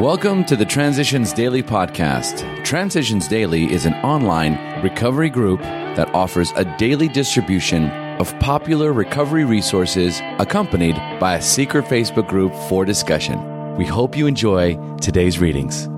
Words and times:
Welcome 0.00 0.44
to 0.46 0.56
the 0.56 0.64
Transitions 0.64 1.32
Daily 1.32 1.62
podcast. 1.62 2.64
Transitions 2.64 3.28
Daily 3.28 3.72
is 3.72 3.86
an 3.86 3.94
online 4.02 4.82
recovery 4.82 5.30
group 5.30 5.60
that 5.60 6.12
offers 6.12 6.52
a 6.56 6.64
daily 6.78 7.06
distribution 7.06 7.90
of 8.18 8.36
popular 8.40 8.92
recovery 8.92 9.44
resources 9.44 10.20
accompanied 10.40 10.96
by 11.20 11.36
a 11.36 11.42
secret 11.42 11.84
Facebook 11.84 12.28
group 12.28 12.52
for 12.68 12.84
discussion. 12.84 13.76
We 13.76 13.86
hope 13.86 14.16
you 14.16 14.26
enjoy 14.26 14.74
today's 14.96 15.38
readings. 15.38 15.88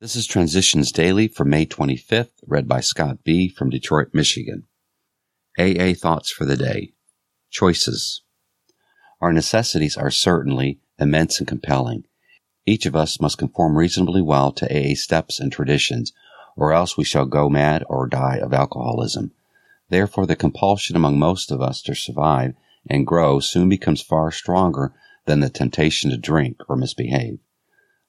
This 0.00 0.16
is 0.16 0.26
Transitions 0.26 0.90
Daily 0.90 1.28
for 1.28 1.44
May 1.44 1.66
25th, 1.66 2.32
read 2.46 2.66
by 2.66 2.80
Scott 2.80 3.18
B. 3.22 3.50
from 3.50 3.68
Detroit, 3.68 4.08
Michigan. 4.14 4.66
AA 5.58 5.92
Thoughts 5.92 6.30
for 6.30 6.46
the 6.46 6.56
Day 6.56 6.94
Choices. 7.50 8.22
Our 9.20 9.30
necessities 9.30 9.98
are 9.98 10.10
certainly 10.10 10.80
immense 10.98 11.38
and 11.38 11.46
compelling 11.46 12.04
each 12.64 12.86
of 12.86 12.94
us 12.94 13.20
must 13.20 13.38
conform 13.38 13.76
reasonably 13.76 14.22
well 14.22 14.52
to 14.52 14.66
AA 14.66 14.94
steps 14.94 15.40
and 15.40 15.50
traditions, 15.50 16.12
or 16.56 16.72
else 16.72 16.96
we 16.96 17.04
shall 17.04 17.26
go 17.26 17.48
mad 17.48 17.82
or 17.88 18.06
die 18.06 18.36
of 18.36 18.52
alcoholism. 18.52 19.32
Therefore, 19.88 20.26
the 20.26 20.36
compulsion 20.36 20.96
among 20.96 21.18
most 21.18 21.50
of 21.50 21.60
us 21.60 21.82
to 21.82 21.94
survive 21.94 22.54
and 22.88 23.06
grow 23.06 23.40
soon 23.40 23.68
becomes 23.68 24.00
far 24.00 24.30
stronger 24.30 24.92
than 25.26 25.40
the 25.40 25.50
temptation 25.50 26.10
to 26.10 26.16
drink 26.16 26.58
or 26.68 26.76
misbehave. 26.76 27.38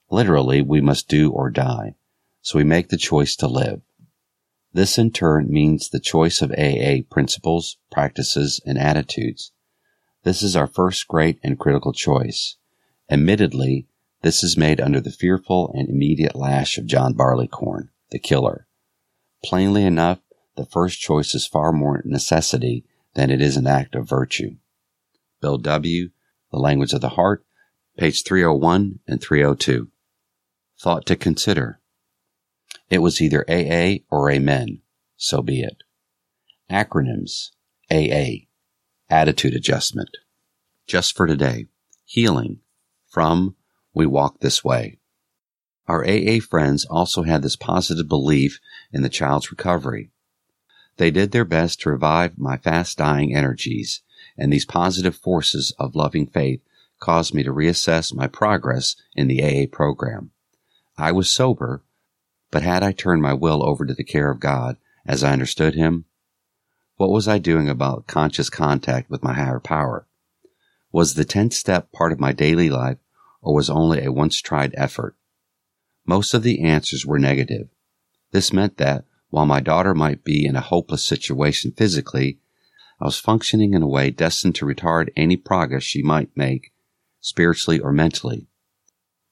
Literally, 0.09 0.61
we 0.61 0.81
must 0.81 1.07
do 1.07 1.31
or 1.31 1.49
die, 1.49 1.95
so 2.41 2.57
we 2.57 2.63
make 2.63 2.89
the 2.89 2.97
choice 2.97 3.35
to 3.37 3.47
live. 3.47 3.81
This 4.73 4.97
in 4.97 5.11
turn 5.11 5.51
means 5.51 5.89
the 5.89 5.99
choice 5.99 6.41
of 6.41 6.51
AA 6.51 7.01
principles, 7.09 7.77
practices, 7.91 8.59
and 8.65 8.77
attitudes. 8.77 9.51
This 10.23 10.41
is 10.41 10.55
our 10.55 10.67
first 10.67 11.07
great 11.07 11.39
and 11.43 11.59
critical 11.59 11.93
choice. 11.93 12.55
Admittedly, 13.09 13.87
this 14.23 14.43
is 14.43 14.57
made 14.57 14.79
under 14.79 15.01
the 15.01 15.11
fearful 15.11 15.71
and 15.75 15.89
immediate 15.89 16.35
lash 16.35 16.77
of 16.77 16.85
John 16.85 17.13
Barleycorn, 17.13 17.89
the 18.09 18.19
killer. 18.19 18.67
Plainly 19.43 19.83
enough, 19.83 20.19
the 20.55 20.65
first 20.65 20.99
choice 20.99 21.35
is 21.35 21.45
far 21.45 21.73
more 21.73 22.01
necessity 22.05 22.85
than 23.15 23.29
it 23.29 23.41
is 23.41 23.57
an 23.57 23.67
act 23.67 23.95
of 23.95 24.07
virtue. 24.07 24.55
Bill 25.41 25.57
W., 25.57 26.09
The 26.51 26.57
Language 26.57 26.93
of 26.93 27.01
the 27.01 27.09
Heart, 27.09 27.45
page 27.97 28.23
301 28.23 28.99
and 29.05 29.21
302. 29.21 29.89
Thought 30.79 31.05
to 31.07 31.17
consider. 31.17 31.81
It 32.89 32.99
was 32.99 33.21
either 33.21 33.45
AA 33.49 34.03
or 34.09 34.31
Amen. 34.31 34.79
So 35.17 35.41
be 35.41 35.61
it. 35.61 35.83
Acronyms. 36.71 37.49
AA. 37.91 38.45
Attitude 39.09 39.53
adjustment. 39.53 40.09
Just 40.87 41.15
for 41.15 41.27
today. 41.27 41.67
Healing. 42.05 42.59
From 43.09 43.55
we 43.93 44.05
walk 44.05 44.39
this 44.39 44.63
way. 44.63 44.99
Our 45.87 46.05
AA 46.07 46.39
friends 46.39 46.85
also 46.85 47.23
had 47.23 47.41
this 47.41 47.55
positive 47.55 48.07
belief 48.07 48.59
in 48.91 49.01
the 49.01 49.09
child's 49.09 49.51
recovery. 49.51 50.11
They 50.97 51.11
did 51.11 51.31
their 51.31 51.45
best 51.45 51.81
to 51.81 51.89
revive 51.89 52.37
my 52.37 52.57
fast 52.57 52.97
dying 52.97 53.35
energies, 53.35 54.01
and 54.37 54.51
these 54.51 54.65
positive 54.65 55.15
forces 55.15 55.73
of 55.77 55.95
loving 55.95 56.27
faith 56.27 56.61
caused 56.99 57.33
me 57.33 57.43
to 57.43 57.51
reassess 57.51 58.13
my 58.13 58.27
progress 58.27 58.95
in 59.15 59.27
the 59.27 59.43
AA 59.43 59.65
program. 59.69 60.31
I 60.97 61.11
was 61.11 61.29
sober, 61.29 61.83
but 62.49 62.63
had 62.63 62.83
I 62.83 62.91
turned 62.91 63.21
my 63.21 63.33
will 63.33 63.63
over 63.63 63.85
to 63.85 63.93
the 63.93 64.03
care 64.03 64.29
of 64.29 64.39
God 64.39 64.77
as 65.05 65.23
I 65.23 65.33
understood 65.33 65.75
Him? 65.75 66.05
What 66.95 67.09
was 67.09 67.27
I 67.27 67.39
doing 67.39 67.67
about 67.67 68.07
conscious 68.07 68.49
contact 68.49 69.09
with 69.09 69.23
my 69.23 69.33
higher 69.33 69.59
power? 69.59 70.07
Was 70.91 71.15
the 71.15 71.25
10th 71.25 71.53
step 71.53 71.91
part 71.91 72.11
of 72.11 72.19
my 72.19 72.31
daily 72.31 72.69
life 72.69 72.99
or 73.43 73.53
was 73.53 73.69
only 73.69 74.03
a 74.03 74.11
once 74.11 74.41
tried 74.41 74.73
effort? 74.75 75.15
Most 76.05 76.33
of 76.33 76.41
the 76.41 76.63
answers 76.63 77.05
were 77.05 77.19
negative. 77.19 77.69
This 78.31 78.51
meant 78.51 78.77
that 78.77 79.05
while 79.29 79.45
my 79.45 79.59
daughter 79.59 79.93
might 79.93 80.23
be 80.23 80.45
in 80.45 80.55
a 80.55 80.61
hopeless 80.61 81.05
situation 81.05 81.71
physically, 81.71 82.39
I 82.99 83.05
was 83.05 83.19
functioning 83.19 83.73
in 83.73 83.81
a 83.81 83.87
way 83.87 84.09
destined 84.09 84.55
to 84.55 84.65
retard 84.65 85.09
any 85.15 85.37
progress 85.37 85.83
she 85.83 86.01
might 86.01 86.35
make, 86.35 86.71
spiritually 87.19 87.79
or 87.79 87.91
mentally. 87.91 88.47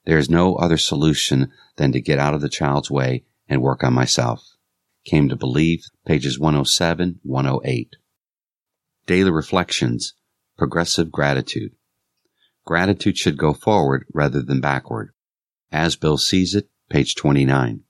There 0.06 0.18
is 0.18 0.30
no 0.30 0.56
other 0.56 0.78
solution 0.78 1.52
than 1.78 1.92
to 1.92 2.02
get 2.02 2.20
out 2.20 2.34
of 2.34 2.42
the 2.42 2.50
child's 2.50 2.90
way 2.90 3.24
and 3.48 3.62
work 3.62 3.84
on 3.84 3.94
myself. 3.94 4.56
Came 5.06 5.30
to 5.30 5.36
believe, 5.36 5.86
pages 6.06 6.40
107, 6.40 7.20
108. 7.24 7.96
Daily 9.06 9.32
Reflections, 9.32 10.14
Progressive 10.58 11.12
Gratitude. 11.12 11.74
Gratitude 12.66 13.18
should 13.18 13.38
go 13.38 13.54
forward 13.54 14.06
rather 14.14 14.42
than 14.42 14.62
backward. 14.62 15.12
As 15.72 15.96
Bill 15.96 16.18
sees 16.18 16.54
it, 16.54 16.70
page 16.90 17.16
29. 17.16 17.84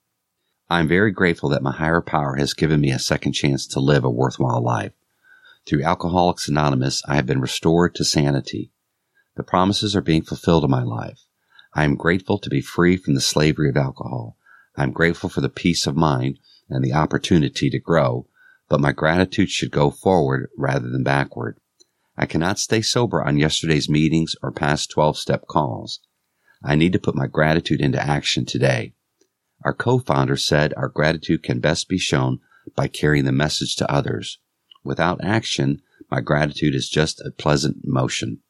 I 0.69 0.79
am 0.79 0.87
very 0.87 1.11
grateful 1.11 1.49
that 1.49 1.63
my 1.63 1.73
higher 1.73 2.01
power 2.01 2.35
has 2.35 2.53
given 2.53 2.79
me 2.79 2.91
a 2.91 2.99
second 2.99 3.33
chance 3.33 3.67
to 3.67 3.79
live 3.79 4.05
a 4.05 4.09
worthwhile 4.09 4.63
life. 4.63 4.93
Through 5.65 5.83
Alcoholics 5.83 6.47
Anonymous, 6.47 7.03
I 7.07 7.15
have 7.15 7.25
been 7.25 7.41
restored 7.41 7.93
to 7.95 8.05
sanity. 8.05 8.71
The 9.35 9.43
promises 9.43 9.95
are 9.95 10.01
being 10.01 10.23
fulfilled 10.23 10.63
in 10.63 10.71
my 10.71 10.83
life. 10.83 11.19
I 11.73 11.83
am 11.83 11.95
grateful 11.95 12.37
to 12.39 12.49
be 12.49 12.61
free 12.61 12.97
from 12.97 13.13
the 13.13 13.21
slavery 13.21 13.69
of 13.69 13.77
alcohol. 13.77 14.37
I 14.75 14.83
am 14.83 14.91
grateful 14.91 15.29
for 15.29 15.41
the 15.41 15.49
peace 15.49 15.85
of 15.85 15.95
mind 15.95 16.39
and 16.69 16.83
the 16.83 16.93
opportunity 16.93 17.69
to 17.69 17.79
grow, 17.79 18.27
but 18.69 18.79
my 18.79 18.91
gratitude 18.91 19.49
should 19.49 19.71
go 19.71 19.91
forward 19.91 20.49
rather 20.57 20.89
than 20.89 21.03
backward. 21.03 21.59
I 22.21 22.27
cannot 22.27 22.59
stay 22.59 22.83
sober 22.83 23.23
on 23.23 23.39
yesterday's 23.39 23.89
meetings 23.89 24.35
or 24.43 24.51
past 24.51 24.91
12 24.91 25.17
step 25.17 25.47
calls. 25.47 26.01
I 26.63 26.75
need 26.75 26.93
to 26.93 26.99
put 26.99 27.15
my 27.15 27.25
gratitude 27.25 27.81
into 27.81 27.99
action 27.99 28.45
today. 28.45 28.93
Our 29.65 29.73
co-founder 29.73 30.37
said 30.37 30.71
our 30.77 30.87
gratitude 30.87 31.41
can 31.41 31.59
best 31.59 31.89
be 31.89 31.97
shown 31.97 32.39
by 32.75 32.89
carrying 32.89 33.25
the 33.25 33.31
message 33.31 33.75
to 33.77 33.91
others. 33.91 34.37
Without 34.83 35.23
action, 35.23 35.81
my 36.11 36.21
gratitude 36.21 36.75
is 36.75 36.89
just 36.89 37.19
a 37.21 37.31
pleasant 37.31 37.77
motion. 37.83 38.41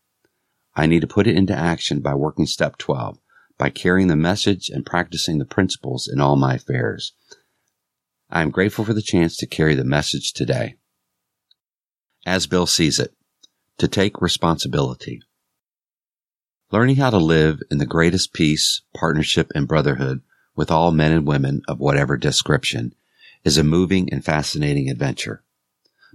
I 0.75 0.85
need 0.85 0.99
to 1.01 1.07
put 1.07 1.25
it 1.25 1.37
into 1.37 1.55
action 1.55 2.01
by 2.01 2.13
working 2.13 2.47
step 2.47 2.77
12, 2.77 3.19
by 3.57 3.69
carrying 3.69 4.09
the 4.09 4.17
message 4.17 4.69
and 4.69 4.85
practicing 4.85 5.37
the 5.37 5.45
principles 5.45 6.09
in 6.11 6.19
all 6.19 6.35
my 6.35 6.55
affairs. 6.55 7.13
I 8.29 8.41
am 8.41 8.51
grateful 8.51 8.83
for 8.83 8.93
the 8.93 9.01
chance 9.01 9.37
to 9.37 9.47
carry 9.47 9.75
the 9.75 9.85
message 9.85 10.33
today. 10.33 10.75
As 12.25 12.47
Bill 12.47 12.65
sees 12.65 12.99
it, 12.99 13.13
to 13.77 13.87
take 13.87 14.21
responsibility. 14.21 15.21
Learning 16.71 16.95
how 16.95 17.09
to 17.09 17.17
live 17.17 17.59
in 17.69 17.79
the 17.79 17.85
greatest 17.85 18.33
peace, 18.33 18.81
partnership, 18.93 19.51
and 19.53 19.67
brotherhood 19.67 20.21
with 20.55 20.71
all 20.71 20.91
men 20.91 21.11
and 21.11 21.25
women 21.25 21.61
of 21.67 21.79
whatever 21.79 22.17
description 22.17 22.93
is 23.43 23.57
a 23.57 23.63
moving 23.63 24.11
and 24.11 24.23
fascinating 24.23 24.89
adventure. 24.89 25.43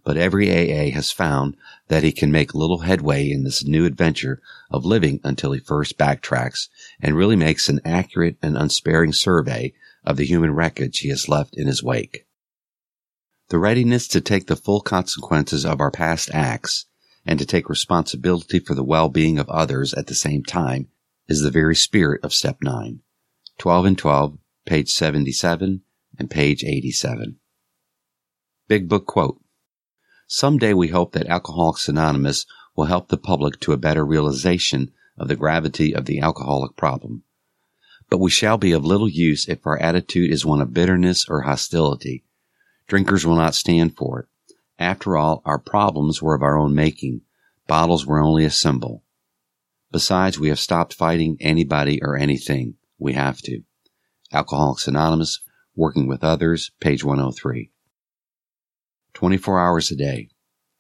But 0.05 0.17
every 0.17 0.51
AA 0.51 0.95
has 0.95 1.11
found 1.11 1.57
that 1.89 2.05
he 2.05 2.13
can 2.13 2.31
make 2.31 2.55
little 2.55 2.79
headway 2.79 3.29
in 3.29 3.43
this 3.43 3.65
new 3.65 3.85
adventure 3.85 4.41
of 4.71 4.85
living 4.85 5.21
until 5.25 5.53
he 5.53 5.59
first 5.59 5.99
backtracks 5.99 6.69
and 7.01 7.17
really 7.17 7.37
makes 7.37 7.69
an 7.69 7.81
accurate 7.85 8.37
and 8.41 8.57
unsparing 8.57 9.13
survey 9.13 9.75
of 10.05 10.17
the 10.17 10.25
human 10.25 10.53
wreckage 10.53 11.01
he 11.01 11.09
has 11.09 11.29
left 11.29 11.57
in 11.57 11.67
his 11.67 11.83
wake. 11.83 12.27
The 13.49 13.59
readiness 13.59 14.07
to 14.09 14.21
take 14.21 14.47
the 14.47 14.57
full 14.57 14.81
consequences 14.81 15.67
of 15.67 15.81
our 15.81 15.91
past 15.91 16.31
acts 16.33 16.87
and 17.27 17.39
to 17.39 17.45
take 17.45 17.69
responsibility 17.69 18.61
for 18.61 18.75
the 18.75 18.85
well-being 18.85 19.39
of 19.39 19.49
others 19.51 19.93
at 19.95 20.07
the 20.07 20.15
same 20.15 20.43
time 20.43 20.89
is 21.29 21.43
the 21.43 21.51
very 21.51 21.75
spirit 21.75 22.23
of 22.23 22.33
step 22.33 22.59
9. 22.63 23.01
12 23.59 23.85
and 23.85 23.99
12, 23.99 24.39
page 24.65 24.91
77 24.91 25.83
and 26.19 26.31
page 26.31 26.63
87. 26.65 27.39
Big 28.69 28.89
Book 28.89 29.07
Quote 29.07 29.41
Someday 30.29 30.73
we 30.73 30.89
hope 30.89 31.13
that 31.13 31.27
Alcoholics 31.27 31.89
Anonymous 31.89 32.47
will 32.77 32.87
help 32.87 33.09
the 33.09 33.17
public 33.17 33.61
to 33.61 33.73
a 33.73 33.77
better 33.77 34.05
realization 34.05 34.93
of 35.19 35.29
the 35.29 35.37
gravity 35.37 35.95
of 35.95 36.05
the 36.05 36.21
alcoholic 36.21 36.77
problem. 36.77 37.23
But 38.11 38.19
we 38.19 38.31
shall 38.31 38.59
be 38.59 38.73
of 38.73 38.85
little 38.85 39.09
use 39.09 39.49
if 39.49 39.67
our 39.67 39.79
attitude 39.79 40.31
is 40.31 40.45
one 40.45 40.61
of 40.61 40.75
bitterness 40.75 41.27
or 41.29 41.43
hostility. 41.43 42.25
Drinkers 42.87 43.27
will 43.27 43.37
not 43.37 43.55
stand 43.55 43.97
for 43.97 44.21
it. 44.21 44.27
After 44.79 45.17
all, 45.17 45.43
our 45.45 45.59
problems 45.59 46.21
were 46.21 46.35
of 46.35 46.43
our 46.43 46.59
own 46.59 46.75
making. 46.75 47.23
Bottles 47.67 48.07
were 48.07 48.21
only 48.21 48.45
a 48.45 48.51
symbol. 48.51 49.03
Besides, 49.91 50.39
we 50.39 50.49
have 50.49 50.61
stopped 50.61 50.93
fighting 50.93 51.37
anybody 51.41 52.03
or 52.03 52.17
anything. 52.17 52.75
We 52.99 53.15
have 53.15 53.41
to. 53.43 53.63
Alcoholics 54.33 54.87
Anonymous, 54.87 55.41
Working 55.75 56.07
with 56.07 56.25
Others, 56.25 56.73
page 56.81 57.05
103. 57.05 57.71
24 59.15 59.61
hours 59.61 59.91
a 59.91 59.97
day. 59.97 60.29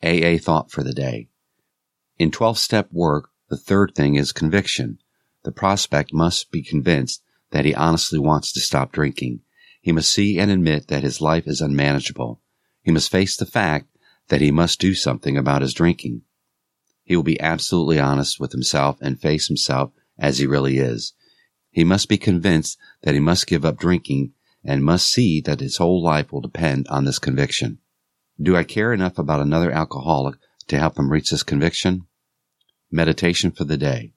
AA 0.02 0.36
thought 0.38 0.70
for 0.70 0.82
the 0.82 0.92
day. 0.92 1.28
In 2.18 2.30
12 2.30 2.58
step 2.58 2.88
work, 2.92 3.30
the 3.48 3.56
third 3.56 3.94
thing 3.94 4.16
is 4.16 4.32
conviction. 4.32 4.98
The 5.44 5.52
prospect 5.52 6.12
must 6.12 6.50
be 6.50 6.62
convinced 6.62 7.22
that 7.50 7.64
he 7.64 7.74
honestly 7.74 8.18
wants 8.18 8.52
to 8.52 8.60
stop 8.60 8.92
drinking. 8.92 9.40
He 9.80 9.92
must 9.92 10.12
see 10.12 10.38
and 10.38 10.50
admit 10.50 10.88
that 10.88 11.02
his 11.02 11.20
life 11.20 11.46
is 11.46 11.60
unmanageable. 11.60 12.40
He 12.86 12.92
must 12.92 13.10
face 13.10 13.36
the 13.36 13.46
fact 13.46 13.88
that 14.28 14.40
he 14.40 14.52
must 14.52 14.78
do 14.78 14.94
something 14.94 15.36
about 15.36 15.60
his 15.60 15.74
drinking. 15.74 16.22
He 17.02 17.16
will 17.16 17.24
be 17.24 17.40
absolutely 17.40 17.98
honest 17.98 18.38
with 18.38 18.52
himself 18.52 18.96
and 19.00 19.20
face 19.20 19.48
himself 19.48 19.90
as 20.16 20.38
he 20.38 20.46
really 20.46 20.78
is. 20.78 21.12
He 21.72 21.82
must 21.82 22.08
be 22.08 22.16
convinced 22.16 22.78
that 23.02 23.14
he 23.14 23.18
must 23.18 23.48
give 23.48 23.64
up 23.64 23.76
drinking 23.76 24.34
and 24.62 24.84
must 24.84 25.10
see 25.10 25.40
that 25.40 25.58
his 25.58 25.78
whole 25.78 26.00
life 26.00 26.30
will 26.30 26.40
depend 26.40 26.86
on 26.86 27.04
this 27.04 27.18
conviction. 27.18 27.78
Do 28.40 28.56
I 28.56 28.62
care 28.62 28.92
enough 28.92 29.18
about 29.18 29.40
another 29.40 29.72
alcoholic 29.72 30.36
to 30.68 30.78
help 30.78 30.96
him 30.96 31.10
reach 31.10 31.30
this 31.30 31.42
conviction? 31.42 32.06
Meditation 32.92 33.50
for 33.50 33.64
the 33.64 33.76
day. 33.76 34.12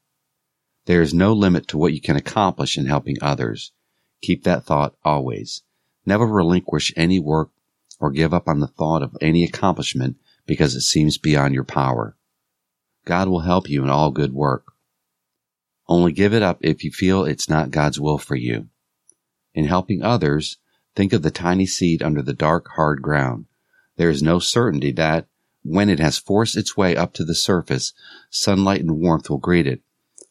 There 0.86 1.02
is 1.02 1.12
no 1.12 1.34
limit 1.34 1.68
to 1.70 1.80
what 1.80 1.94
you 1.94 2.02
can 2.02 2.18
accomplish 2.18 2.78
in 2.78 2.86
helping 2.86 3.18
others. 3.20 3.72
Keep 4.22 4.44
that 4.44 4.64
thought 4.64 4.96
always. 5.04 5.64
Never 6.06 6.28
relinquish 6.28 6.94
any 6.96 7.20
work 7.20 7.50
or 8.00 8.12
give 8.12 8.34
up 8.34 8.48
on 8.48 8.60
the 8.60 8.68
thought 8.68 9.04
of 9.04 9.18
any 9.22 9.44
accomplishment 9.44 10.18
because 10.46 10.76
it 10.76 10.82
seems 10.82 11.18
beyond 11.18 11.54
your 11.54 11.64
power. 11.64 12.16
God 13.06 13.28
will 13.28 13.42
help 13.42 13.70
you 13.70 13.84
in 13.84 13.90
all 13.90 14.12
good 14.12 14.34
work. 14.34 14.74
Only 15.88 16.12
give 16.12 16.34
it 16.34 16.44
up 16.44 16.60
if 16.62 16.84
you 16.84 16.92
feel 16.92 17.24
it's 17.24 17.50
not 17.50 17.72
God's 17.72 18.00
will 18.00 18.18
for 18.18 18.36
you. 18.36 18.68
In 19.54 19.66
helping 19.66 20.04
others, 20.04 20.58
think 20.96 21.14
of 21.14 21.24
the 21.24 21.32
tiny 21.32 21.66
seed 21.66 22.04
under 22.04 22.22
the 22.22 22.34
dark, 22.34 22.68
hard 22.76 23.02
ground. 23.02 23.46
There 23.98 24.10
is 24.10 24.22
no 24.22 24.40
certainty 24.40 24.92
that, 24.94 25.28
when 25.64 25.90
it 25.90 26.00
has 26.00 26.18
forced 26.18 26.56
its 26.56 26.78
way 26.78 26.96
up 26.96 27.14
to 27.14 27.26
the 27.26 27.36
surface, 27.36 27.94
sunlight 28.30 28.82
and 28.82 29.00
warmth 29.00 29.30
will 29.30 29.40
greet 29.40 29.68
it. 29.68 29.82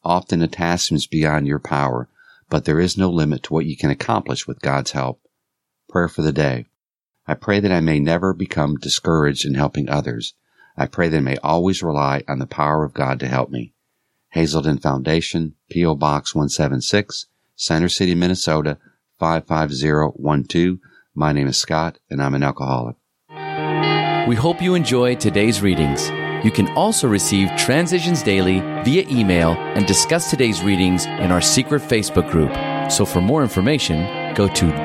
Often 0.04 0.42
a 0.42 0.48
task 0.48 0.88
seems 0.88 1.06
beyond 1.06 1.46
your 1.46 1.58
power, 1.58 2.08
but 2.48 2.64
there 2.64 2.80
is 2.80 2.96
no 2.96 3.10
limit 3.10 3.42
to 3.44 3.52
what 3.52 3.66
you 3.66 3.76
can 3.76 3.90
accomplish 3.90 4.46
with 4.46 4.62
God's 4.62 4.92
help. 4.92 5.20
Prayer 5.88 6.08
for 6.08 6.22
the 6.22 6.32
day. 6.32 6.66
I 7.28 7.34
pray 7.34 7.60
that 7.60 7.70
I 7.70 7.80
may 7.80 8.00
never 8.00 8.32
become 8.32 8.76
discouraged 8.76 9.44
in 9.44 9.52
helping 9.52 9.90
others. 9.90 10.32
I 10.78 10.86
pray 10.86 11.08
that 11.08 11.18
I 11.18 11.20
may 11.20 11.36
always 11.36 11.82
rely 11.82 12.22
on 12.26 12.38
the 12.38 12.46
power 12.46 12.84
of 12.84 12.94
God 12.94 13.20
to 13.20 13.28
help 13.28 13.50
me. 13.50 13.74
Hazelden 14.30 14.78
Foundation, 14.78 15.54
P.O. 15.70 15.94
Box 15.96 16.34
176, 16.34 17.26
Center 17.54 17.90
City, 17.90 18.14
Minnesota 18.14 18.78
55012. 19.18 20.78
My 21.14 21.32
name 21.32 21.48
is 21.48 21.58
Scott, 21.58 21.98
and 22.08 22.22
I'm 22.22 22.34
an 22.34 22.42
alcoholic. 22.42 22.96
We 24.26 24.34
hope 24.34 24.62
you 24.62 24.74
enjoy 24.74 25.16
today's 25.16 25.60
readings. 25.60 26.08
You 26.44 26.50
can 26.50 26.68
also 26.76 27.08
receive 27.08 27.50
Transitions 27.56 28.22
Daily 28.22 28.60
via 28.84 29.06
email 29.10 29.52
and 29.52 29.86
discuss 29.86 30.30
today's 30.30 30.62
readings 30.62 31.04
in 31.04 31.30
our 31.30 31.42
secret 31.42 31.82
Facebook 31.82 32.30
group. 32.30 32.54
So 32.90 33.04
for 33.04 33.20
more 33.20 33.42
information, 33.42 34.34
go 34.34 34.48
to 34.48 34.84